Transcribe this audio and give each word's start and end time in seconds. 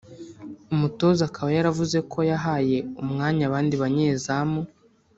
Umutoza 0.73 1.21
akaba 1.29 1.49
yaravuze 1.57 1.97
ko 2.11 2.19
yahaye 2.31 2.77
umwanya 3.03 3.43
abandi 3.49 3.73
banyezamu 3.81 4.61